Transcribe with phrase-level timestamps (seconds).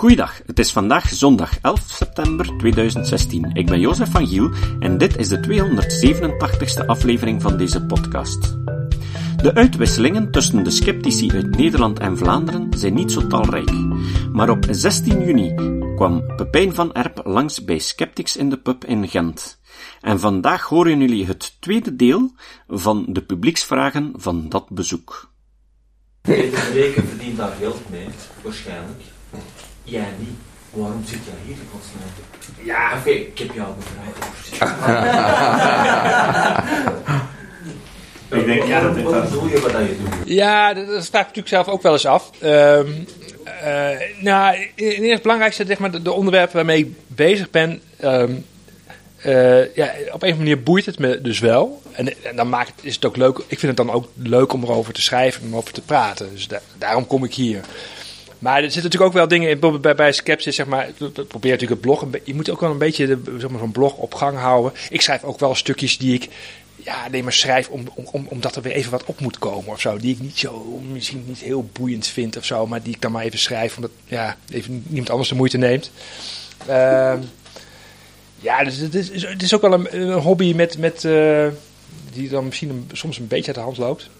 [0.00, 3.50] Goeiedag, het is vandaag zondag 11 september 2016.
[3.52, 8.56] Ik ben Jozef van Giel en dit is de 287ste aflevering van deze podcast.
[9.36, 13.70] De uitwisselingen tussen de sceptici uit Nederland en Vlaanderen zijn niet zo talrijk.
[14.32, 15.54] Maar op 16 juni
[15.96, 19.60] kwam Pepijn van Erp langs bij Skeptics in de pub in Gent.
[20.00, 22.34] En vandaag horen jullie het tweede deel
[22.68, 25.30] van de publieksvragen van dat bezoek.
[26.20, 28.08] Deze weken verdient daar geld mee,
[28.42, 29.09] waarschijnlijk.
[29.84, 30.28] Jij niet.
[30.70, 32.02] Waarom zit jij hier in godsnaam?
[32.62, 34.18] Ja, oké, ik heb jou gevraagd.
[38.30, 40.14] Ik denk, ja, dat Wat doe je wat je doet?
[40.28, 42.30] Ja, dat, dat vraag ik natuurlijk zelf ook wel eens af.
[42.40, 42.86] Ehm,
[43.44, 43.88] eh,
[44.20, 47.80] nou, in het belangrijkste, zeg maar, de, de onderwerpen waarmee ik bezig ben.
[47.96, 48.32] ehm,
[49.16, 51.82] eh, ja, op een of andere manier boeit het me dus wel.
[51.92, 53.38] En, en dan maakt het, is het ook leuk.
[53.38, 56.30] Ik vind het dan ook leuk om erover te schrijven en om over te praten.
[56.32, 57.60] Dus da- daarom kom ik hier.
[58.40, 59.80] Maar er zitten natuurlijk ook wel dingen in.
[59.80, 60.90] Bij, bij Skepsis, zeg maar.
[61.12, 62.06] Probeer natuurlijk het blog.
[62.24, 64.72] Je moet ook wel een beetje zeg maar, zo'n blog op gang houden.
[64.90, 66.28] Ik schrijf ook wel stukjes die ik.
[66.76, 69.70] Ja, nee, maar schrijf om, om, om, omdat er weer even wat op moet komen
[69.70, 69.96] of zo.
[69.96, 72.66] Die ik niet zo, misschien niet heel boeiend vind of zo.
[72.66, 75.90] Maar die ik dan maar even schrijf, omdat ja, even niemand anders de moeite neemt.
[76.66, 77.18] Ehm,
[78.40, 81.46] ja, dus het is, het is ook wel een, hobby met, met, eh,
[82.12, 84.10] die dan misschien soms een beetje uit de hand loopt.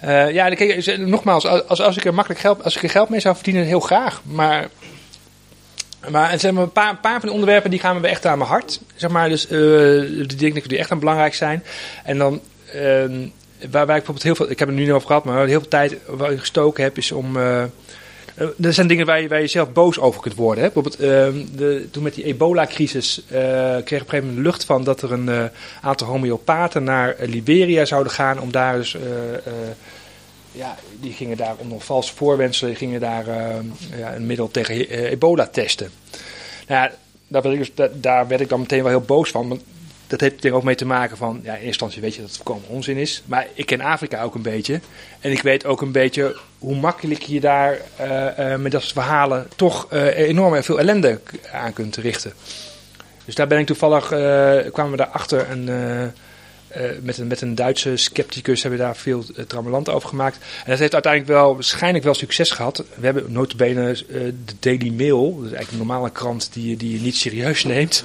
[0.00, 3.20] Eh, ja, kijk, nogmaals, als, als, ik er makkelijk geld, als ik er geld mee
[3.20, 4.20] zou verdienen, heel graag.
[4.24, 4.68] Maar,
[6.08, 8.26] maar er zijn maar een paar, een paar van de onderwerpen die gaan me echt
[8.26, 8.80] aan mijn hart.
[8.94, 9.50] Zeg maar, dus eh,
[10.36, 11.64] die ik die echt aan belangrijk zijn.
[12.04, 12.40] En dan,
[12.72, 13.26] ehm,
[13.70, 15.60] waar, waar ik bijvoorbeeld heel veel, ik heb het nu niet over gehad, maar heel
[15.60, 15.96] veel tijd
[16.36, 17.36] gestoken heb, is om.
[18.34, 20.64] Eh, er zijn dingen waar je, waar je zelf boos over kunt worden.
[20.64, 20.70] Hè?
[20.70, 24.64] Bijvoorbeeld, ehm, de, toen met die ebola-crisis eh, kreeg ik op een gegeven moment lucht
[24.64, 25.44] van dat er een eh,
[25.80, 28.96] aantal homeopaten naar Liberia zouden gaan om daar dus.
[30.52, 33.24] ja, die gingen daar onder valse voorwenselen gingen daar
[33.96, 35.90] ja, een middel tegen ebola testen.
[36.68, 36.92] Nou ja,
[37.28, 39.48] daar werd, ik dus, da- daar werd ik dan meteen wel heel boos van.
[39.48, 39.62] Want
[40.06, 42.28] dat heeft er ook mee te maken van, ja, in eerste instantie weet je dat
[42.28, 43.22] het voorkomen onzin is.
[43.26, 44.80] Maar ik ken Afrika ook een beetje.
[45.20, 48.92] En ik weet ook een beetje hoe makkelijk je daar eh, eh, met dat soort
[48.92, 51.20] verhalen toch eh, enorm veel ellende
[51.52, 52.32] aan kunt richten.
[53.24, 54.06] Dus daar ben ik toevallig,
[54.72, 55.68] kwamen we daarachter en,
[56.74, 59.24] eh, met, een, met een Duitse scepticus hebben we daar veel
[59.54, 60.36] uh, over gemaakt.
[60.36, 62.84] En dat heeft uiteindelijk wel, waarschijnlijk wel succes gehad.
[62.94, 66.92] We hebben notabene eh de Daily Mail, dat is eigenlijk een normale krant die, die
[66.92, 68.04] je niet serieus neemt,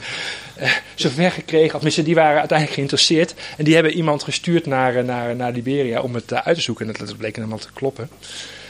[0.96, 1.80] zover gekregen.
[1.80, 3.34] Of die waren uiteindelijk geïnteresseerd.
[3.58, 6.88] En die hebben iemand gestuurd naar, naar, naar Liberia om het uit te zoeken.
[6.88, 8.10] En dat, bleek helemaal te kloppen.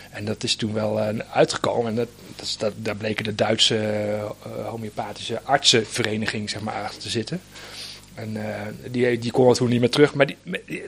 [0.09, 1.00] En dat is toen wel
[1.34, 1.90] uitgekomen.
[1.90, 2.09] En dat,
[2.58, 3.80] dat, daar bleken de Duitse
[4.66, 7.42] homeopathische artsenvereniging zeg maar, achter te zitten.
[8.19, 10.13] En eh, die, die kon toen niet meer terug.
[10.13, 10.38] Maar die,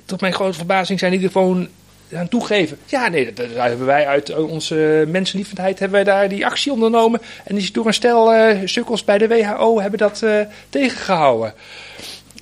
[0.06, 1.70] tot mijn grote verbazing zijn die er gewoon
[2.16, 2.78] aan toegeven.
[2.86, 7.22] Ja, nee, dat hebben wij uit onze mensenliefendheid hebben wij daar die actie ondernomen.
[7.44, 11.54] En die is door een stel eh, sukkels bij de WHO hebben dat eh, tegengehouden.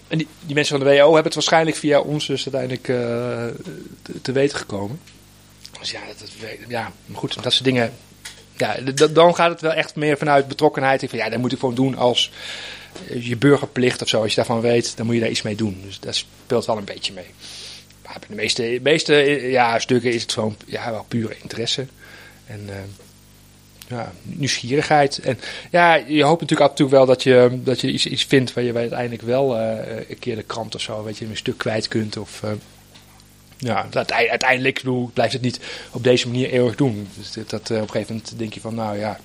[0.08, 2.98] En die, mensen van de WHO hebben het waarschijnlijk via ons dus uiteindelijk eh,
[4.02, 5.00] te, te weten gekomen.
[5.80, 6.32] Dus ja, dat,
[6.68, 7.92] ja, goed, dat soort dingen.
[8.58, 8.76] Ja,
[9.12, 11.02] dan gaat het wel echt meer vanuit betrokkenheid.
[11.02, 12.79] Ik Van, ja, dat moet ik gewoon doen als eh,
[13.20, 14.22] je burgerplicht of zo.
[14.22, 15.82] Als je daarvan weet, dan moet je daar iets mee doen.
[15.86, 17.28] Dus dat speelt wel een beetje mee.
[18.06, 19.14] Maar bij de meeste, meeste
[19.50, 21.88] ja, stukken is het gewoon ja, wel pure interesse.
[22.46, 22.76] En eh,
[23.88, 25.20] ja, nieuwsgierigheid.
[25.20, 25.40] En
[25.72, 28.54] ja, je hoopt natuurlijk af en toe wel dat je, dat je iets, iets vindt
[28.54, 31.58] waar je uiteindelijk wel eh, een keer de krant of zo, weet je, een stuk
[31.58, 32.18] kwijt kunt.
[32.18, 32.52] Of, eh,
[33.58, 35.60] ja, dat, uiteindelijk bedoel, blijft het niet
[35.92, 37.08] op deze manier eeuwig doen.
[37.18, 39.20] Dus dat, op een gegeven moment denk je van, nou ja,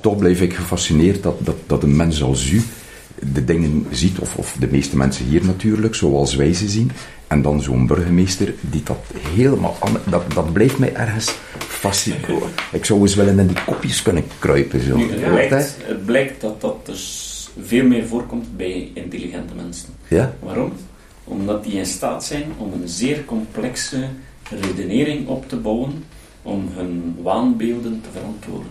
[0.00, 2.62] Toch bleef ik gefascineerd dat, dat, dat een mens als u
[3.32, 6.90] de dingen ziet, of, of de meeste mensen hier natuurlijk, zoals wij ze zien.
[7.26, 8.98] En dan zo'n burgemeester die dat
[9.28, 9.76] helemaal...
[10.10, 12.50] Dat, dat bleef mij ergens fascineren.
[12.72, 14.80] Ik zou eens willen in die kopjes kunnen kruipen.
[14.80, 14.96] Zo.
[14.96, 15.84] Nu, het, Weet blijkt, je?
[15.86, 19.88] het blijkt dat dat dus veel meer voorkomt bij intelligente mensen.
[20.08, 20.34] Ja?
[20.40, 20.72] Waarom?
[21.24, 24.08] Omdat die in staat zijn om een zeer complexe
[24.60, 26.04] redenering op te bouwen
[26.42, 28.70] om hun waanbeelden te verantwoorden.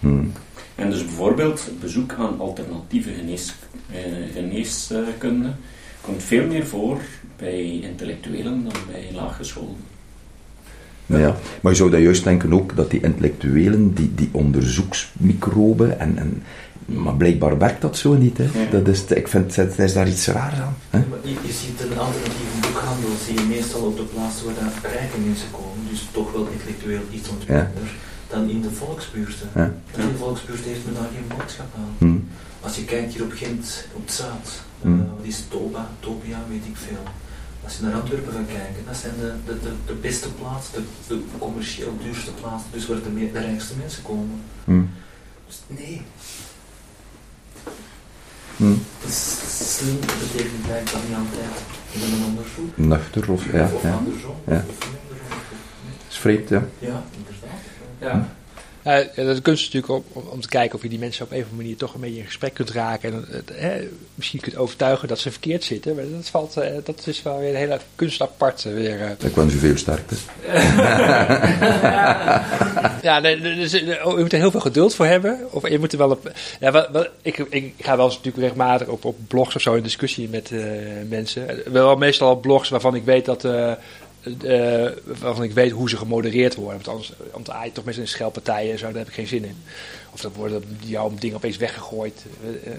[0.00, 0.32] Hmm.
[0.74, 3.54] En dus bijvoorbeeld bezoek aan alternatieve genees,
[3.92, 4.00] eh,
[4.32, 5.50] geneeskunde
[6.00, 7.00] komt veel meer voor
[7.36, 9.76] bij intellectuelen dan bij laaggescholden.
[11.06, 16.18] Ja, maar je zou dat juist denken ook, dat die intellectuelen, die, die onderzoeksmicroben, en,
[16.18, 16.42] en,
[16.84, 18.38] maar blijkbaar werkt dat zo niet.
[18.38, 18.44] Hè?
[18.44, 18.70] Ja.
[18.70, 20.76] Dat is, ik vind, het is daar iets raars aan.
[20.90, 20.98] Hè?
[20.98, 24.92] Maar je, je ziet een alternatieve boekhandel, zie je meestal op de plaatsen waar daar
[24.92, 27.88] rijke mensen komen, dus toch wel intellectueel iets ontwikkelder,
[28.28, 29.48] dan in de volksbuurten.
[29.54, 29.60] Ja.
[29.94, 31.94] En in de volksbuurt heeft men daar geen boodschap aan.
[31.98, 32.18] Hm.
[32.60, 34.48] Als je kijkt hier op Gent, op het Zaad,
[34.80, 35.08] eh, Hmm.
[35.16, 37.02] wat is Toba, Tobia, weet ik veel.
[37.64, 40.72] Als je naar Antwerpen gaat kijken, dat zijn de, de, de, de beste plaatsen,
[41.06, 44.40] de, de commercieel duurste plaatsen, dus waar de, me- de rijkste mensen komen.
[44.64, 44.82] Hm.
[45.66, 46.02] Nee.
[48.56, 48.74] Hm.
[49.08, 51.56] Slim betekent blijkbaar niet altijd
[51.92, 52.76] in een onderzoek.
[52.76, 53.70] Nuchter of ja.
[53.74, 53.92] Of ja.
[53.92, 54.34] andersom.
[54.46, 54.64] Ja.
[54.68, 55.38] Of niet andersom.
[56.08, 56.64] is vreemd, ja.
[56.78, 57.60] Ja, inderdaad.
[58.00, 58.28] Ja.
[59.14, 61.42] De kunst is natuurlijk om, om te kijken of je die mensen op een of
[61.44, 63.12] andere manier toch een beetje in gesprek kunt raken.
[63.12, 65.94] En het, hè, misschien kunt overtuigen dat ze verkeerd zitten.
[65.94, 68.64] Maar dat, valt, eh, dat is wel weer een hele kunst apart.
[68.64, 69.10] eh, Weer, eh.
[69.28, 70.14] Ik wens u veel sterkte.
[73.02, 75.38] Ja, nee, dus, eh, je moet er heel veel geduld voor hebben.
[75.50, 76.32] Of je moet er wel op.
[76.60, 79.74] Ja, wel, wel- ik, ik ga wel eens natuurlijk regelmatig op, op blogs of zo
[79.74, 80.60] in discussie met eh,
[81.08, 81.48] mensen.
[81.48, 83.46] Eh, Wel meestal op blogs waarvan ik weet dat.
[84.42, 86.74] Eh, waarvan ik weet hoe ze gemodereerd worden.
[86.84, 89.44] Want anders, te aaien, toch meestal in schelpartijen en zo, daar heb ik geen zin
[89.44, 89.56] in.
[90.12, 92.24] Of dan worden jouw dingen opeens weggegooid.
[92.42, 92.78] Eh, eh,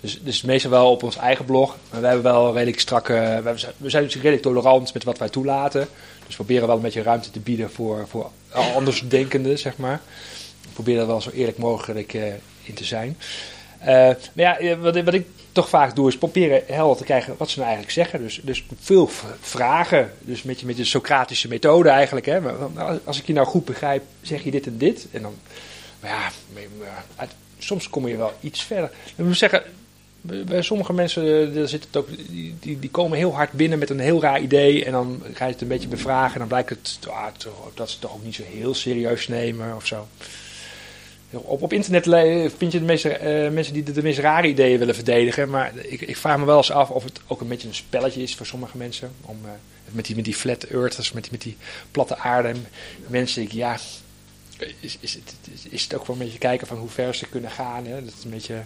[0.00, 1.76] Dus, dus meestal wel op ons eigen blog.
[1.90, 3.40] Maar we hebben wel redelijk strakke.
[3.44, 5.88] We zijn, zijn dus redelijk tolerant met wat wij toelaten.
[6.26, 8.30] Dus we proberen wel een beetje ruimte te bieden voor, voor
[8.74, 10.00] andersdenkenden, zeg maar.
[10.84, 12.12] Daar wel zo eerlijk mogelijk
[12.62, 13.16] in te zijn.
[13.84, 14.18] Maar
[14.62, 17.70] ja, wat, wat ik toch vaak doe, is proberen helder te krijgen wat ze nou
[17.70, 18.22] eigenlijk zeggen.
[18.22, 19.10] Dus, dus veel
[19.40, 20.12] vragen.
[20.20, 22.26] Dus met, je, met de Socratische methode eigenlijk.
[22.26, 22.40] Hè.
[23.04, 25.06] Als ik je nou goed begrijp, zeg je dit en dit.
[25.10, 25.34] En dan,
[26.00, 28.90] maar ja, soms kom je wel iets verder.
[29.16, 29.62] Ik moet zeggen,
[30.20, 32.08] bij sommige mensen eh, daar zit het ook,
[32.60, 34.84] die, die, komen heel hard binnen met een heel raar idee.
[34.84, 36.32] En dan ga je het een beetje bevragen.
[36.32, 37.24] En dan blijkt het ah,
[37.74, 40.06] dat ze het toch ook niet zo heel serieus nemen of zo.
[41.32, 42.04] Op, op internet
[42.56, 45.50] vind je de meeste, eh, mensen die de, de meest rare ideeën willen verdedigen.
[45.50, 48.22] Maar ik, ik vraag me wel eens af of het ook een beetje een spelletje
[48.22, 49.10] is voor sommige mensen.
[49.20, 49.50] Om, eh,
[49.92, 51.56] met, die, met die flat earthers, met die, met die
[51.90, 52.48] platte aarde.
[52.48, 52.66] En
[53.06, 53.78] mensen ik, ja,
[54.80, 55.34] is, is, het,
[55.70, 57.86] is, het ook wel een beetje kijken van hoe ver ze kunnen gaan.
[57.86, 58.04] Hè?
[58.04, 58.62] Dat is een beetje...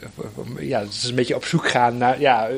[0.00, 2.20] eh, Ja, het is een beetje op zoek gaan naar.
[2.20, 2.56] Ja, en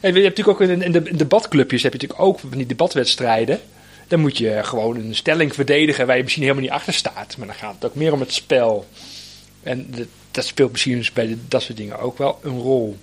[0.00, 2.66] je hebt natuurlijk ook in, in de in debatclubjes heb je natuurlijk ook van die
[2.66, 3.60] debatwedstrijden.
[4.08, 7.36] Dan moet je gewoon een stelling verdedigen waar je misschien helemaal niet achter staat.
[7.36, 8.86] Maar dan gaat het ook meer om het spel.
[9.62, 12.98] En de- dat speelt misschien dus bij dat soort dingen ook wel een rol.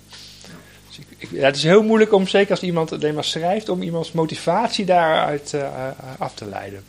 [0.88, 3.82] Dus ik, ja, het is heel moeilijk om, zeker als iemand alleen maar schrijft, om
[3.82, 5.88] iemands motivatie daaruit eh,
[6.18, 6.82] af te leiden.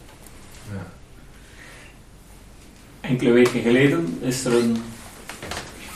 [3.01, 4.83] Enkele weken geleden is er een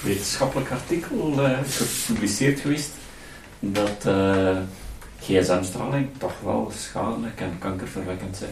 [0.03, 2.89] wetenschappelijk artikel eh, gepubliceerd geweest
[3.59, 4.57] dat eh,
[5.27, 8.51] gsm-straling toch wel schadelijk en kankerverwekkend zijn.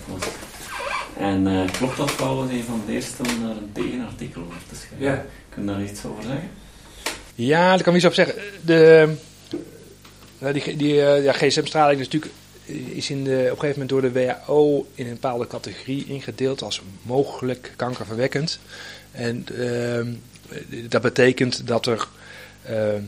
[1.18, 5.07] En eh, klopt dat een van de eerste om daar een tegenartikel over te schrijven?
[5.07, 5.25] Ja.
[5.50, 6.50] Kun je daar iets over zeggen?
[7.36, 8.36] Ja, daar kan ik iets op zeggen.
[8.62, 9.13] De,
[10.39, 12.33] nou, die die eh, ja, gsm-straling is natuurlijk
[12.94, 16.62] is in de, op een gegeven moment door de WHO in een bepaalde categorie ingedeeld
[16.62, 18.60] als mogelijk kankerverwekkend.
[19.12, 20.13] En ehm,
[20.89, 22.07] dat betekent dat er
[22.63, 23.01] ehm,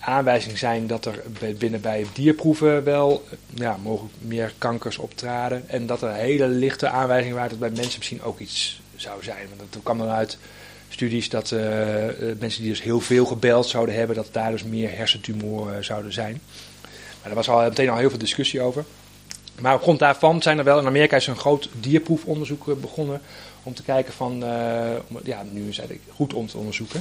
[0.00, 1.22] aanwijzingen zijn dat er
[1.58, 5.68] binnen bij dierproeven wel eh, ja, mogelijk meer kankers optraden.
[5.68, 9.46] En dat er hele lichte aanwijzingen waren dat bij mensen misschien ook iets zou zijn.
[9.56, 10.38] Want dat kwam dan uit
[10.88, 14.64] studies dat eh, eh, mensen die dus heel veel gebeld zouden hebben, dat daar dus
[14.64, 16.40] meer hersentumoren zouden zijn.
[16.82, 18.84] Maar daar was al meteen al heel veel discussie over.
[19.60, 23.20] Maar op grond daarvan zijn er wel, in Amerika is een groot dierproefonderzoek eh, begonnen
[23.62, 24.90] om te kijken van, eh,
[25.24, 27.00] ja, nu is het goed om te onderzoeken.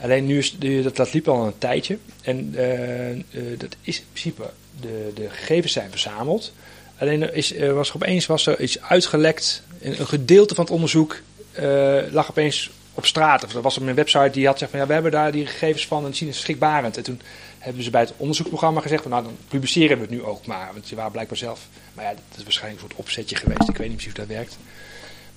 [0.00, 3.20] Alleen nu is, dat, dat liep al een tijdje en eh, eh,
[3.58, 4.50] dat is in principe,
[4.80, 6.52] de, de gegevens zijn verzameld.
[6.98, 11.20] Alleen is, was er opeens was er iets uitgelekt, een, een gedeelte van het onderzoek
[11.52, 13.44] eh, lag opeens op straat.
[13.44, 15.46] Of er was op een website die had gezegd van ja, we hebben daar die
[15.46, 16.96] gegevens van en zien het schrikbarend.
[16.96, 17.20] En toen
[17.58, 20.70] hebben ze bij het onderzoeksprogramma gezegd van nou dan publiceren we het nu ook maar.
[20.72, 23.68] Want ze waren blijkbaar zelf, maar ja, dat is waarschijnlijk een soort opzetje geweest.
[23.68, 24.58] Ik weet niet precies hoe dat werkt.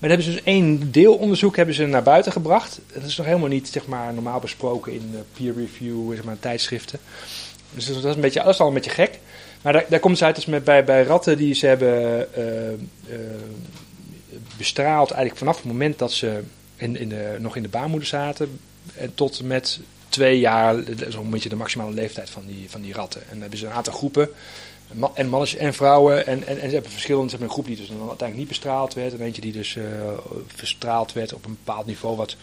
[0.02, 2.80] Maar dan hebben ze dus één deelonderzoek hebben ze naar buiten gebracht.
[2.92, 6.38] Dat is nog helemaal niet zeg maar, normaal besproken in eh, peer review, zeg maar,
[6.38, 6.98] tijdschriften.
[7.70, 9.18] Dus dat is, een beetje, dat is al een beetje gek.
[9.62, 12.72] Maar daar, daar komt het uit als met, bij, bij ratten die ze hebben eh,
[12.72, 12.78] eh,
[14.56, 16.42] bestraald eigenlijk vanaf het moment dat ze
[16.76, 18.60] in, in de, nog in de baarmoeder zaten.
[18.94, 22.92] En tot met twee jaar, dat een beetje de maximale leeftijd van die, van die
[22.92, 23.20] ratten.
[23.20, 24.28] En dan hebben ze een aantal groepen,
[25.14, 26.26] en mannen en vrouwen.
[26.26, 28.94] En, en, en ze hebben verschillende, hebben een groep die dus dan uiteindelijk niet bestraald
[28.94, 29.12] werd.
[29.12, 29.84] En eentje die dus eh,
[30.46, 32.36] verstraald werd op een bepaald niveau wat,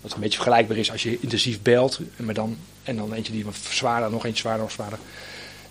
[0.00, 2.00] wat een beetje vergelijkbaar is als je intensief belt.
[2.16, 4.98] Maar dan, en dan eentje die wat zwaarder, nog eentje zwaarder, nog zwaarder.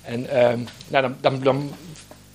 [0.01, 1.71] En ehm, nou, dan, dan, dan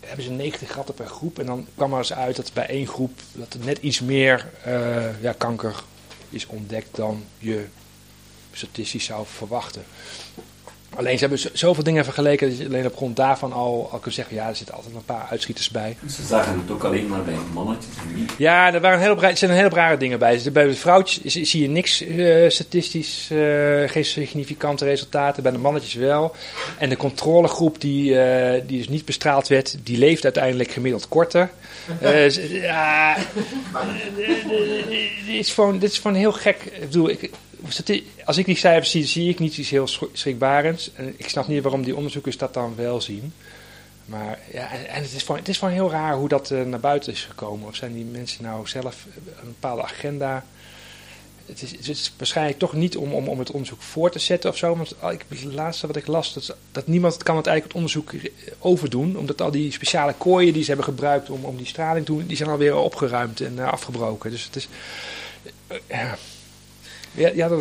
[0.00, 1.38] hebben ze 90 ratten per groep.
[1.38, 4.50] En dan kwam er eens uit dat bij één groep dat er net iets meer
[4.64, 5.82] eh, ja, kanker
[6.30, 7.66] is ontdekt dan je
[8.52, 9.82] statistisch zou verwachten.
[10.96, 14.14] Alleen ze hebben zoveel dingen vergeleken dat je alleen op grond daarvan al, al kunt
[14.14, 15.96] zeggen, ja, er zitten altijd een paar uitschieters bij.
[16.08, 17.94] Ze zagen het ook alleen maar bij mannetjes.
[18.38, 20.40] Ja, er, waren een hele, er zijn hele rare dingen bij.
[20.52, 25.42] Bij de vrouwtjes zie je niks uh, statistisch, uh, geen significante resultaten.
[25.42, 26.34] Bij de mannetjes wel.
[26.78, 31.50] En de controlegroep die, uh, die dus niet bestraald werd, die leeft uiteindelijk gemiddeld korter.
[32.50, 33.16] ja,
[35.26, 36.56] dit is, gewoon, dit is gewoon heel gek.
[36.64, 37.30] Ik bedoel, ik,
[38.24, 40.90] als ik die cijfers zie, zie ik niet iets heel schrikbarends.
[40.94, 43.32] En ik snap niet waarom die onderzoekers dat dan wel zien.
[44.04, 46.80] Maar ja, en het is gewoon, het is gewoon heel raar hoe dat uh, naar
[46.80, 47.68] buiten is gekomen.
[47.68, 49.06] Of zijn die mensen nou zelf
[49.42, 50.44] een bepaalde agenda?
[51.46, 54.50] Het is, het is waarschijnlijk toch niet om, om, om het onderzoek voor te zetten
[54.50, 54.76] of zo.
[54.76, 58.32] Want ik, het laatste wat ik las, dat, dat niemand kan het eigenlijk het onderzoek
[58.58, 59.16] overdoen.
[59.16, 62.26] Omdat al die speciale kooien die ze hebben gebruikt om, om die straling te doen,
[62.26, 64.30] die zijn alweer opgeruimd en afgebroken.
[64.30, 64.68] Dus het is...
[65.88, 66.18] Ja.
[67.12, 67.60] Ja, ja, dat...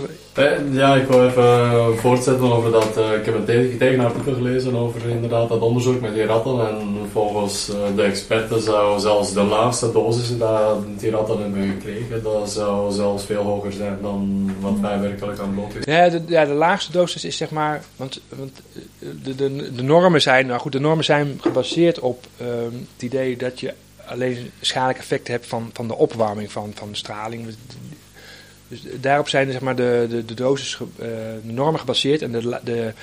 [0.72, 2.98] ja, ik wil even voortzetten over dat.
[2.98, 6.68] Uh, ik heb een tegen, tegenartikel gelezen over inderdaad dat onderzoek met die ratten.
[6.68, 12.24] En volgens uh, de experten zou zelfs de laagste dosis dat die ratten hebben gekregen,
[12.24, 15.86] dat zou zelfs veel hoger zijn dan wat wij werkelijk aan bloot is.
[15.86, 17.84] Ja de, ja, de laagste dosis is zeg maar.
[17.96, 18.62] Want, want
[19.24, 20.48] de, de, de normen zijn.
[20.48, 23.74] Nou goed, de normen zijn gebaseerd op uh, het idee dat je
[24.06, 27.48] alleen schadelijk effecten hebt van, van de opwarming van, van de straling.
[28.70, 32.22] Dus daarop zijn zeg maar, de, de, de de normen gebaseerd.
[32.22, 32.94] En de,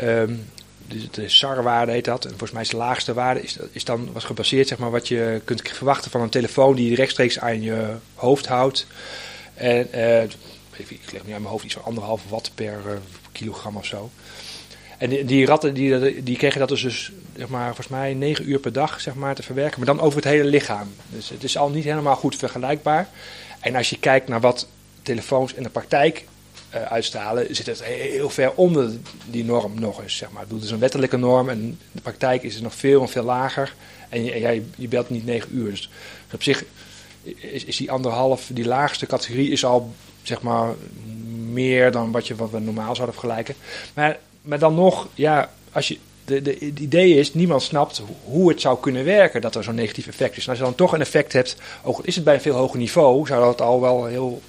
[0.00, 0.44] um,
[0.88, 2.24] de, de SAR-waarde heet dat.
[2.24, 5.08] En volgens mij is de laagste waarde is, is dan was gebaseerd zeg maar, wat
[5.08, 8.86] je kunt verwachten van een telefoon die je rechtstreeks aan je hoofd houdt.
[9.54, 12.92] En uh, ik leg nu aan mijn hoofd iets van anderhalve watt per uh,
[13.32, 14.10] kilogram of zo.
[14.98, 18.58] En die, ratten die, die kregen dat dus, dus zeg maar, volgens mij 9 uur
[18.58, 19.78] per dag zeg maar, te verwerken.
[19.78, 20.94] Maar dan over het hele lichaam.
[21.08, 23.08] Dus het is al niet helemaal goed vergelijkbaar.
[23.60, 24.66] En als je kijkt naar wat
[25.02, 26.24] telefoons in de praktijk
[26.74, 28.90] uh, uitstralen, zit het heel ver onder
[29.30, 30.16] die norm nog eens.
[30.16, 30.44] Zeg maar.
[30.48, 33.74] Het is een wettelijke norm en de praktijk is het nog veel en veel lager.
[34.08, 35.70] En jij je belt niet 9 uur.
[35.70, 35.90] Dus
[36.32, 36.64] op zich
[37.22, 39.92] is, is, die anderhalf, die laagste categorie, is al
[40.22, 40.74] zeg maar
[41.50, 43.54] meer dan wat, je, wat we normaal zouden vergelijken.
[43.94, 48.48] Maar, maar dan nog, ja, als je, de, de, het idee is, niemand snapt hoe
[48.48, 50.44] het zou kunnen werken dat er zo'n negatief effect is.
[50.44, 52.78] En als je dan toch een effect hebt, ook is het bij een veel hoger
[52.78, 54.42] niveau, zou dat al wel heel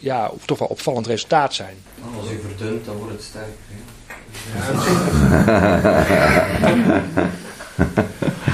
[0.00, 1.76] ja, toch wel opvallend resultaat zijn.
[2.20, 3.54] Als je verdunt, dan wordt het sterker.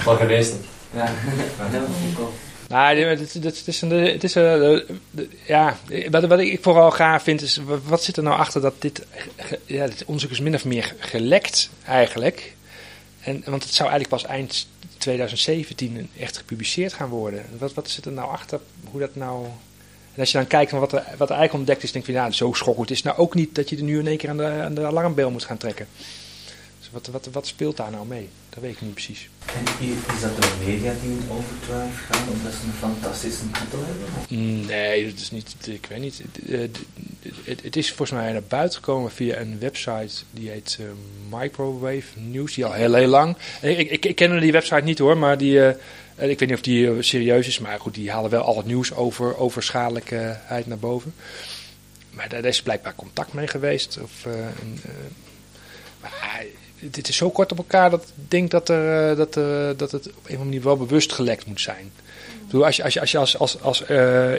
[0.05, 0.55] Wat geweest
[0.90, 2.33] Ja, helemaal
[2.69, 4.85] Nou, het, het, is een, het is een,
[5.47, 5.76] ja,
[6.11, 9.07] wat, wat ik vooral gaaf vind is, wat zit er nou achter dat dit,
[9.64, 12.55] ja, dit onderzoek is min of meer gelekt eigenlijk.
[13.21, 14.66] En, want het zou eigenlijk pas eind
[14.99, 17.45] 2017 echt gepubliceerd gaan worden.
[17.59, 19.47] Wat, wat zit er nou achter, hoe dat nou
[20.16, 22.30] en als je dan kijkt naar wat er, wat eigenlijk ontdekt is, denk je, ja,
[22.30, 24.44] zo schokkend is nou ook niet dat je er nu in één keer aan de,
[24.44, 25.87] aan de alarmbel moet gaan trekken.
[26.78, 28.28] Dus wat, wat, wat speelt daar nou mee?
[28.57, 29.29] Dat weet ik niet precies.
[29.47, 34.67] En is dat de media die in overdrive gaan omdat ze een fantastische titel hebben?
[34.67, 36.23] Nee, dat is niet, ik weet niet.
[37.45, 40.87] Het, het, is volgens mij naar buiten gekomen via een website die heet uh,
[41.41, 43.37] Microwave News, die al heel, heel lang.
[43.63, 45.53] Ik, ik, ik ken die website niet hoor, maar die...
[45.53, 45.69] Uh,
[46.17, 48.67] ik weet niet of die eh, serieus is, maar goed, die halen wel al het
[48.67, 51.15] nieuws over, over schadelijkheid naar boven.
[52.11, 53.99] Maar daar is blijkbaar contact mee geweest.
[54.03, 54.93] Of, uh, een, uh,
[56.01, 56.45] maar
[56.80, 59.35] dit is zo kort op elkaar dat ik denk dat, er, dat,
[59.78, 61.92] dat het op een of andere manier wel bewust gelekt moet zijn.
[62.47, 63.83] Bedoel, als je als, je, als, je als, als, als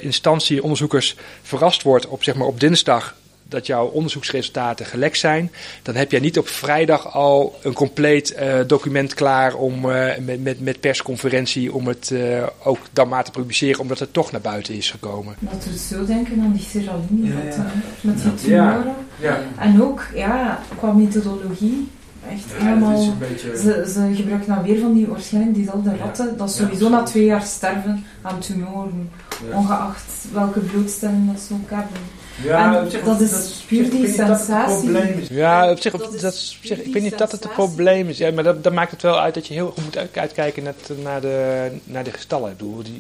[0.02, 3.16] instantie onderzoekers verrast wordt op, zeg maar, op dinsdag
[3.50, 5.52] dat jouw onderzoeksresultaten gelekt zijn,
[5.84, 10.44] dan heb jij niet op vrijdag al een compleet uh, document klaar om, uh, met,
[10.44, 14.42] met, met persconferentie om het uh, ook dan maar te publiceren, omdat het toch naar
[14.42, 15.36] buiten is gekomen.
[15.40, 17.72] Dat we zo denken aan die serraline ja, ja.
[18.02, 18.96] met die tumoren.
[19.20, 19.42] Ja.
[19.58, 21.88] En ook ja, qua methodologie.
[22.32, 23.58] Echt helemaal, beetje...
[23.58, 27.42] ze, ze gebruiken dan weer van die waarschijnlijk diezelfde ratten, dat sowieso na twee jaar
[27.42, 29.10] sterven aan tumoren,
[29.54, 32.00] ongeacht welke bloedstelling dat ze ook hebben.
[32.44, 35.34] Ja, zich, dat is puur die sensatie.
[35.34, 38.18] Ja, op zich, dat, dat zich, ik weet niet dat het het probleem is.
[38.18, 40.74] Ja, maar dat, dat maakt het wel uit dat je heel goed moet uitkijken naar,
[41.04, 42.56] naar, de, naar de gestallen.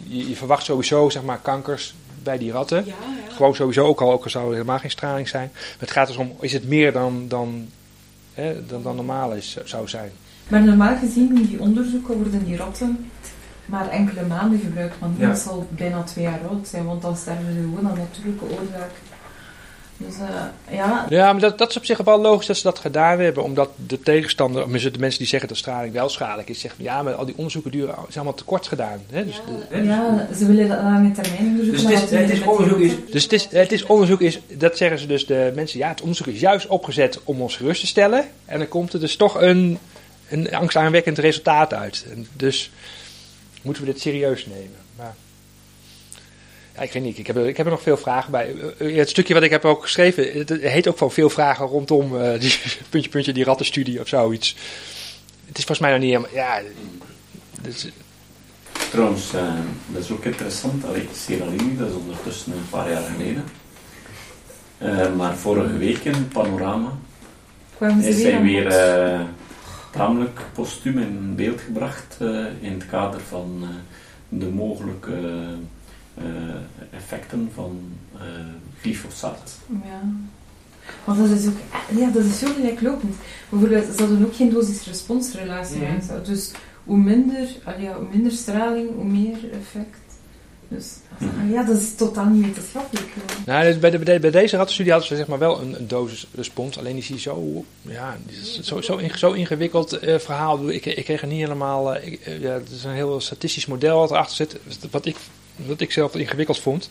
[0.07, 2.85] Je, je verwacht sowieso zeg maar, kankers bij die ratten.
[2.85, 2.93] Ja,
[3.27, 3.35] ja.
[3.35, 5.49] Gewoon sowieso, ook al, ook al zou er helemaal geen straling zijn.
[5.53, 7.67] Maar het gaat dus om, is het meer dan, dan,
[8.37, 10.11] hè, dan, dan normaal is, zou zijn.
[10.47, 13.09] Maar normaal gezien in die onderzoeken worden die ratten
[13.65, 14.99] maar enkele maanden gebruikt.
[14.99, 18.45] Want nu zal bijna twee jaar oud zijn, want dan sterven ze gewoon aan natuurlijke
[18.45, 18.91] oorzaak
[19.97, 21.05] Dus, uh, ja.
[21.09, 23.43] ja, maar dat, dat is op zich wel logisch dat ze dat gedaan hebben.
[23.43, 27.03] Omdat de tegenstander, of de mensen die zeggen dat straling wel schadelijk is, zeggen ja,
[27.03, 29.01] maar al die onderzoeken duren, zijn allemaal te kort gedaan.
[29.09, 29.25] Hè?
[29.25, 31.73] Dus ja, ja, ze willen dat lange termijn onderzoek.
[31.73, 32.93] Dus het is, het is onderzoek is...
[33.11, 36.01] Dus het is, het is onderzoek is, dat zeggen ze dus de mensen, ja, het
[36.01, 38.25] onderzoek is juist opgezet om ons gerust te stellen.
[38.45, 39.77] En dan komt er dus toch een,
[40.29, 42.05] een angstaanwekkend resultaat uit.
[42.11, 42.71] En dus
[43.61, 44.77] moeten we dit serieus nemen.
[44.95, 45.26] Maar, ja,
[46.81, 48.55] ik weet niet, ik heb, ik heb er nog veel vragen bij.
[48.77, 52.15] Eh, het stukje wat ik heb ook geschreven, het heet ook van veel vragen rondom
[52.15, 54.55] uh, die puntje, puntje, die rattenstudie of zoiets.
[55.45, 56.61] Het is volgens mij nog niet helemaal, ja...
[57.61, 57.87] Dus,
[58.89, 59.53] Trouwens, uh,
[59.87, 60.85] dat is ook interessant.
[60.85, 63.43] Allee, Sierra Leone, dat is ondertussen een paar jaar geleden.
[64.83, 66.97] Uh, maar vorige week in Panorama
[67.77, 68.65] Kwamen ze is weer hij weer
[69.11, 69.21] uh,
[69.91, 73.67] tamelijk postuum in beeld gebracht uh, in het kader van uh,
[74.29, 75.19] de mogelijke
[76.91, 77.79] effecten van
[78.81, 79.57] glyfosaat.
[79.83, 80.01] Ja.
[81.03, 81.57] Want dat is ook,
[81.97, 83.15] ja, dat is zo gelijklopend.
[83.49, 85.79] Bijvoorbeeld, ze hadden ook geen dosis-responsrelatie.
[86.07, 86.21] Zo.
[86.21, 86.51] Dus
[86.83, 87.47] hoe minder,
[87.79, 89.97] ja, hoe minder straling, hoe meer effect.
[90.69, 90.85] Dus
[91.17, 91.51] Mhm.
[91.51, 93.07] ja, dat is totaal niet wetenschappelijk.
[93.45, 95.79] Nou, dus bij, de, bij, de- bij deze rattenstudie hadden ze zeg maar wel een,
[95.79, 96.77] een dosis-respons.
[96.77, 100.69] Alleen is die zo, ja, die is zo, zo, in- zo ingewikkeld eh, verhaal.
[100.69, 101.95] Ik, ik kreeg er niet helemaal.
[101.95, 104.57] eh, ik, eh, ja, het is een heel statistisch model wat erachter zit.
[104.91, 105.15] Wat ik,
[105.65, 106.89] wat ik zelf ingewikkeld vond.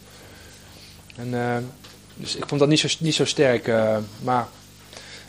[1.16, 1.56] En, eh,
[2.14, 3.68] dus ik vond dat niet zo, niet zo sterk.
[3.68, 4.46] eh, maar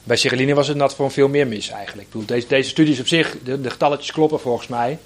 [0.03, 2.07] bij Cyrilline was het dat gewoon veel meer mis eigenlijk.
[2.07, 4.99] Ik bedoel, deze, deze studies op zich, de, de getalletjes kloppen volgens mij.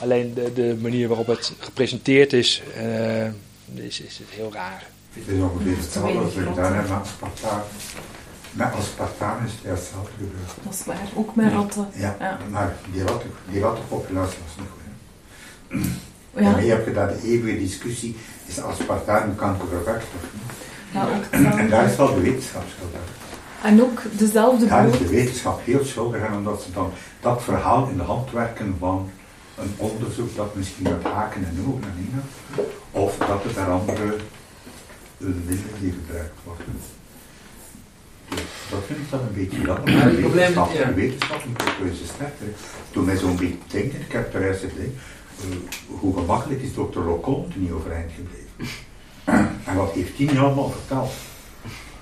[0.00, 3.26] Alleen de, de manier waarop het gepresenteerd is, eh,
[3.74, 4.86] is, is heel raar.
[5.12, 6.54] Het is ongeveer hetzelfde als we grote.
[6.56, 7.62] gedaan hebben met aspartaan.
[8.50, 10.50] Met aspartaan is het juist hetzelfde gebeurd.
[10.62, 11.88] Dat is waar, ook met ratten.
[11.94, 12.38] Ja, Ja.
[12.50, 14.82] maar die, ratten, die rattenpopulatie was niet goed.
[14.84, 15.88] Hè.
[16.36, 20.52] Ja, Daarmee heb je daar de eeuwige discussie, is aspartaan een kankerverwekker of niet?
[20.92, 23.00] ja, ook En daar is wel de wetenschap schuldig.
[23.62, 27.88] En ook dezelfde Daar is de wetenschap heel schuldig aan, omdat ze dan dat verhaal
[27.88, 29.10] in de hand werken van
[29.58, 32.24] een onderzoek dat misschien met haken en ogen en dingen,
[32.90, 34.16] of dat het daar andere
[35.18, 36.66] middelen die gebruikt worden.
[38.28, 39.92] Dus dat vind ik dan een beetje jammer.
[39.92, 40.84] Maar wetenschap, ja.
[40.84, 42.46] de wetenschap moet ook sterker.
[42.90, 44.84] Toen mij zo'n beetje denken, ik heb er gezegd, uh,
[45.86, 48.74] hoe gemakkelijk is dokter Leconte niet overeind gebleven?
[49.68, 51.12] en wat heeft hij nu allemaal verteld?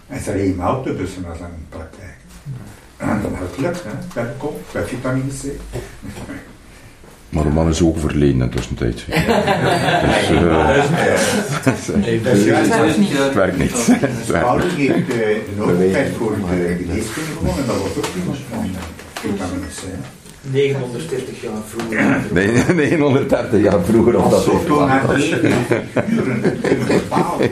[0.06, 2.16] En ze reden autobussen naar zijn praktijk.
[2.96, 5.42] En dat het lukt, hè, bij de kop, bij vitamine C.
[7.32, 9.04] Maar de man is ook overleden in de tussentijd.
[9.06, 9.16] Dus,
[10.28, 10.76] eh,
[12.24, 13.12] Dat is juist werkt niet.
[13.12, 13.88] het werkt niet.
[14.76, 14.88] Niet.
[14.88, 18.76] heeft de Nobelprijs voor de geneeskunde gewonnen en dat was ook iemand van uh,
[19.14, 20.21] vitamine C.
[20.42, 20.50] hè.
[20.50, 22.20] 930 jaar vroeger.
[22.32, 25.54] Nee, nee, 130 jaar vroeger of dat heeft toen naar negen
[26.10, 26.40] uren
[26.86, 27.50] bepalen.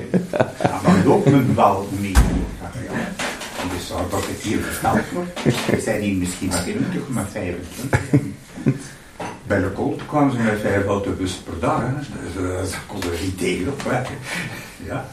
[0.62, 2.12] Ja, maar ook men wel mee.
[3.72, 5.66] Dus zou dat het hier verteld wordt.
[5.70, 7.98] We zijn hier misschien maar 20, maar 25.
[9.46, 11.80] Bij de Colt kwamen ze met vijf autobussen per dag.
[11.80, 11.92] Hè.
[11.94, 14.14] Dus uh, ze konden er niet tegenop werken.
[14.84, 15.06] Ja.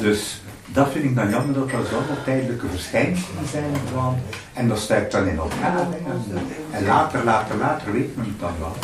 [0.00, 0.40] Dus
[0.76, 3.64] dat vind ik dan jammer dat dat zo wat tijdelijke verschijnselen zijn.
[3.92, 4.18] Van,
[4.52, 5.78] en dat stuikt dan in elkaar.
[5.78, 6.06] En,
[6.70, 8.76] en later, later, later weet men het dan wel.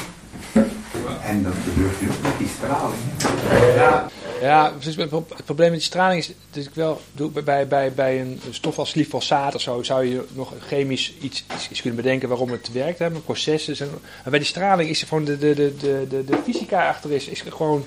[1.25, 3.03] En dat gebeurt nu ook met die straling.
[3.19, 4.01] hè.
[4.47, 7.67] Ja, precies, het pro- het probleem met die straling is dat ik wel doe, bij,
[7.67, 12.03] bij, bij een stof als glyfosaat of zo zou je nog chemisch iets, iets, kunnen
[12.03, 13.77] bedenken waarom het werkt, hè, met processen.
[13.79, 16.89] En, maar bij die straling is er gewoon de, de, de, de, de, de fysica
[16.89, 17.85] achter is, is gewoon.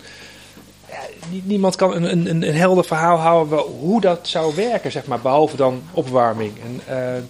[1.44, 5.56] Niemand kan een, een, een helder verhaal houden hoe dat zou werken, zeg maar, behalve
[5.56, 6.54] dan opwarming.
[6.64, 7.22] En, eh,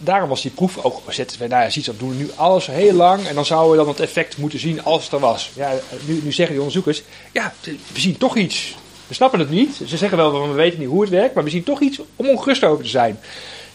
[0.00, 1.36] daarom was die proef ook gezet.
[1.38, 4.00] Nou ja, ziet, we doen nu alles heel lang en dan zouden we dan het
[4.00, 5.50] effect moeten zien als het er was.
[5.54, 5.72] Ja,
[6.06, 8.76] nu, nu zeggen die onderzoekers, ja, we zien toch iets.
[9.06, 9.80] We snappen het niet.
[9.86, 12.28] Ze zeggen wel, we weten niet hoe het werkt, maar we zien toch iets om
[12.28, 13.18] ongerust over te zijn.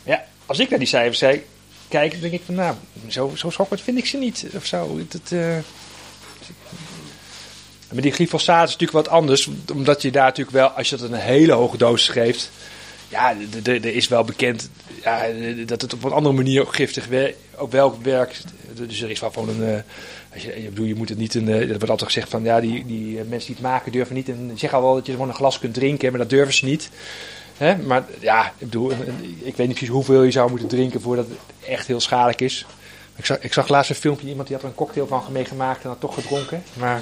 [0.04, 1.41] Ja, als ik naar die cijfers
[1.88, 2.76] kijk, denk ik van, nou,
[3.08, 4.45] zo, zo schokkend vind ik ze niet.
[4.56, 5.00] Of zo.
[5.10, 5.58] Het, eh,
[7.93, 11.10] maar die glyfosaat is natuurlijk wat anders, omdat je daar natuurlijk wel, als je dat
[11.10, 12.52] een hele hoge dosis geeft,
[13.08, 14.69] ja, er is wel bekend
[15.04, 15.25] ja,
[15.65, 18.43] dat het op een andere manier ook giftig wer- ook wel werkt.
[18.73, 19.63] Dus er is wel gewoon een.
[19.75, 19.82] eh,
[20.34, 21.47] als je, ik bedoel, je moet het niet een.
[21.49, 24.15] eh, Er wordt altijd gezegd van ja, die, die eh, mensen die het maken durven
[24.15, 24.30] niet.
[24.30, 26.65] En zeggen al wel dat je gewoon een glas kunt drinken, maar dat durven ze
[26.65, 26.89] niet.
[27.58, 27.78] Hè?
[27.78, 28.91] Maar ja, ik bedoel,
[29.43, 32.65] ik weet niet precies hoeveel je zou moeten drinken voordat het echt heel schadelijk is.
[33.15, 35.84] Ik zag, ik zag laatst een filmpje, iemand die had er een cocktail van meegemaakt
[35.84, 36.63] en had toch gedronken.
[36.73, 37.02] Maar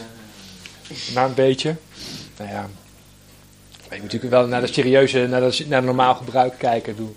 [1.13, 1.75] na een beetje.
[2.37, 2.67] Nou ja.
[3.89, 6.95] Je moet natuurlijk wel naar de serieuze, naar de, naar de normaal gebruik kijken.
[6.95, 7.09] Doe.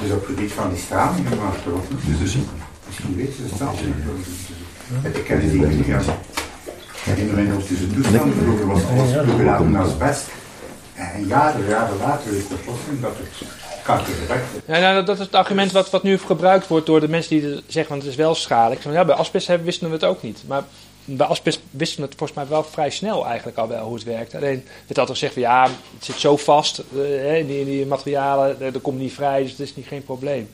[0.00, 2.56] Dus op het gebied van die straling en achteraf moeten ze zoeken.
[2.86, 3.94] Misschien weten ze het zelf niet.
[5.02, 6.14] Met de kennis die nu hebben.
[7.04, 10.24] In de tussen toestanden vroeger was alles toegelaten als best.
[10.94, 13.48] En jaren, jaren later is het plotseling dat het
[13.82, 14.12] kanker
[14.66, 17.62] Ja, nou, dat is het argument wat, wat nu gebruikt wordt door de mensen die
[17.66, 18.82] zeggen, want het is wel schadelijk.
[18.82, 20.42] Ja, bij asbest wisten we het ook niet.
[20.46, 20.62] Maar
[21.04, 24.04] bij asbest wisten we het volgens mij wel vrij snel eigenlijk al wel hoe het
[24.04, 24.34] werkt.
[24.34, 25.62] Alleen werd altijd gezegd van ja,
[25.94, 29.60] het zit zo vast uh, in, die, die, materialen, er, komt niet vrij, dus het
[29.60, 30.50] is niet geen probleem.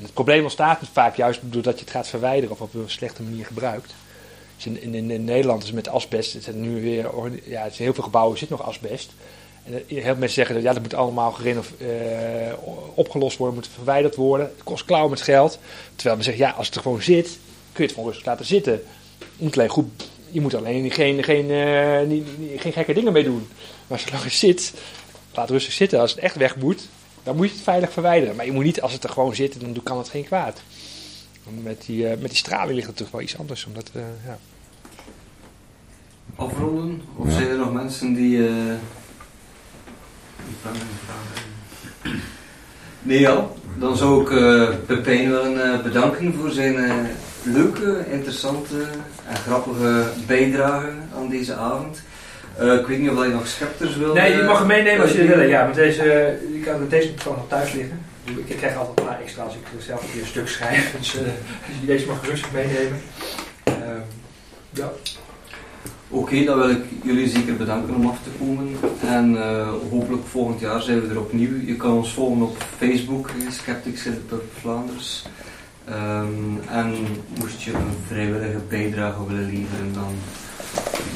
[0.00, 3.46] Het probleem ontstaat vaak juist doordat je het gaat verwijderen of op een slechte manier
[3.46, 3.94] gebruikt.
[4.56, 7.10] Dus in, in, Nederland is met asbest, het nu weer,
[7.44, 9.10] ja, het heel veel gebouwen zit nog asbest.
[9.64, 11.88] En heel veel mensen zeggen dat ja, dat moet allemaal gerenov, uh,
[12.94, 14.46] opgelost worden, moet verwijderd worden.
[14.46, 15.58] Het kost klauw met geld.
[15.94, 17.38] Terwijl men zegt, ja, als het er gewoon zit, kun
[17.72, 18.82] je het gewoon rustig laten zitten.
[19.18, 23.24] Je moet alleen, goed, je moet alleen geen, geen, uh, niet, geen gekke dingen mee
[23.24, 23.48] doen.
[23.86, 24.74] Maar zolang het zit,
[25.34, 26.00] laat rustig zitten.
[26.00, 26.88] Als het echt weg moet,
[27.22, 28.36] dan moet je het veilig verwijderen.
[28.36, 30.60] Maar je moet niet, als het er gewoon zit, dan kan het geen kwaad.
[31.62, 33.66] Met die, uh, met die straling ligt het toch wel iets anders.
[33.66, 33.90] Omdat,
[34.24, 34.38] ja.
[36.36, 37.02] Afronden?
[37.16, 38.48] Of zijn er nog mensen die
[42.02, 42.20] Nee,
[43.06, 43.46] ja.
[43.78, 46.94] Dan zou ik uh, Pepijn willen uh, bedanken voor zijn uh,
[47.42, 48.76] leuke, interessante
[49.28, 52.02] en grappige bijdrage aan deze avond.
[52.80, 54.14] ik weet niet of je nog scepters wil.
[54.14, 55.40] Nee, je mag hem meenemen als je wil.
[55.40, 56.04] Ja, met deze,
[56.52, 58.00] je kan met deze gewoon nog thuis liggen.
[58.44, 60.94] Ik krijg altijd een paar extra als ik zelf een keer een stuk schrijf.
[60.98, 63.00] Dus, dus deze mag rustig meenemen.
[63.64, 64.00] Ehm,
[64.70, 64.92] ja.
[66.08, 68.76] Oké, dan wil ik jullie zeker bedanken om af te komen.
[69.06, 71.60] En uh, hopelijk volgend jaar zijn we er opnieuw.
[71.66, 74.22] Je kan ons volgen op Facebook, Skeptics in
[74.60, 75.24] Vlaanders.
[75.88, 77.06] Um, en
[77.40, 80.14] moest je een vrijwillige bijdrage willen leveren, dan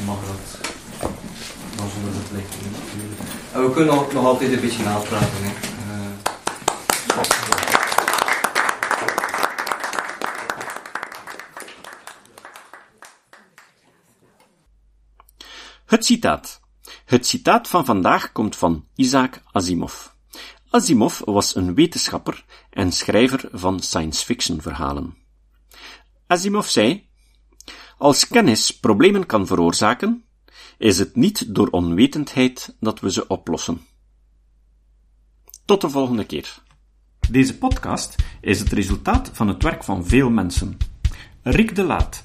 [0.06, 0.68] mag dat.
[1.76, 3.20] Dan zonder verplichting natuurlijk.
[3.52, 5.28] En we kunnen nog altijd een beetje napraten.
[5.40, 5.48] Hè.
[5.48, 6.10] Uh,
[15.90, 16.60] Het citaat.
[17.04, 20.06] Het citaat van vandaag komt van Isaac Asimov.
[20.68, 25.16] Asimov was een wetenschapper en schrijver van science fiction verhalen.
[26.26, 27.08] Asimov zei,
[27.98, 30.24] als kennis problemen kan veroorzaken,
[30.78, 33.86] is het niet door onwetendheid dat we ze oplossen.
[35.64, 36.62] Tot de volgende keer.
[37.30, 40.76] Deze podcast is het resultaat van het werk van veel mensen.
[41.42, 42.24] Rick de Laat